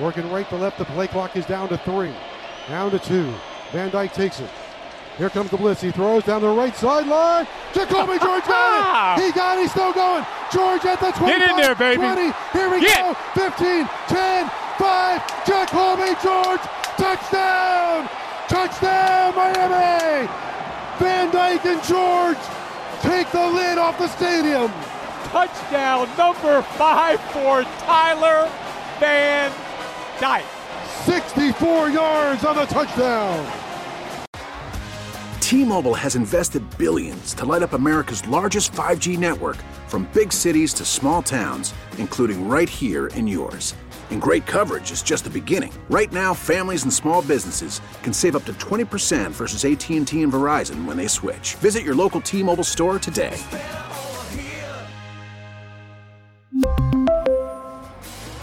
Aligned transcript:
Working 0.00 0.30
right 0.30 0.48
to 0.50 0.56
left. 0.56 0.78
The 0.78 0.84
play 0.84 1.06
clock 1.06 1.36
is 1.36 1.46
down 1.46 1.68
to 1.70 1.78
three. 1.78 2.12
Down 2.68 2.90
to 2.90 2.98
two. 2.98 3.32
Van 3.72 3.90
Dyke 3.90 4.12
takes 4.12 4.40
it. 4.40 4.50
Here 5.18 5.30
comes 5.30 5.50
the 5.50 5.56
blitz. 5.56 5.80
He 5.80 5.90
throws 5.90 6.24
down 6.24 6.42
the 6.42 6.48
right 6.48 6.76
sideline. 6.76 7.46
Jacolby 7.72 8.20
George 8.20 8.44
got 8.48 8.76
it. 8.76 8.84
Ah! 8.84 9.16
He 9.18 9.32
got 9.32 9.56
it. 9.56 9.62
He's 9.62 9.70
still 9.70 9.92
going. 9.94 10.26
George 10.52 10.84
at 10.84 11.00
the 11.00 11.10
20. 11.12 11.32
Get 11.38 11.50
in 11.50 11.56
there, 11.56 11.74
baby. 11.74 11.96
20. 11.96 12.32
Here 12.52 12.70
we 12.70 12.80
Get. 12.80 13.00
go. 13.00 13.14
15, 13.32 13.88
10, 14.08 14.50
5. 14.76 15.20
Jacolby 15.48 16.12
George. 16.22 16.60
Touchdown. 17.00 18.08
Touchdown, 18.48 19.34
Miami. 19.34 20.28
Van 20.98 21.30
Dyke 21.32 21.64
and 21.64 21.82
George 21.84 22.38
take 23.00 23.30
the 23.32 23.46
lid 23.46 23.78
off 23.78 23.98
the 23.98 24.08
stadium. 24.08 24.70
Touchdown 25.32 26.08
number 26.16 26.62
five 26.62 27.20
for 27.32 27.62
Tyler 27.84 28.50
Van 29.00 29.52
Dyke. 30.20 30.44
64 31.04 31.90
yards 31.90 32.44
on 32.44 32.56
the 32.56 32.64
touchdown. 32.64 33.52
T-Mobile 35.40 35.94
has 35.94 36.16
invested 36.16 36.62
billions 36.76 37.32
to 37.34 37.44
light 37.44 37.62
up 37.62 37.72
America's 37.72 38.26
largest 38.26 38.72
5G 38.72 39.16
network 39.16 39.56
from 39.86 40.08
big 40.12 40.32
cities 40.32 40.74
to 40.74 40.84
small 40.84 41.22
towns, 41.22 41.72
including 41.98 42.48
right 42.48 42.68
here 42.68 43.06
in 43.08 43.28
yours. 43.28 43.74
And 44.10 44.20
great 44.20 44.46
coverage 44.46 44.90
is 44.90 45.02
just 45.02 45.24
the 45.24 45.30
beginning. 45.30 45.72
Right 45.88 46.12
now, 46.12 46.34
families 46.34 46.82
and 46.82 46.92
small 46.92 47.22
businesses 47.22 47.80
can 48.02 48.12
save 48.12 48.34
up 48.34 48.44
to 48.46 48.54
20% 48.54 49.30
versus 49.30 49.64
AT&T 49.64 50.22
and 50.22 50.32
Verizon 50.32 50.84
when 50.84 50.96
they 50.96 51.08
switch. 51.08 51.54
Visit 51.56 51.84
your 51.84 51.94
local 51.94 52.20
T-Mobile 52.20 52.64
store 52.64 52.98
today. 52.98 53.38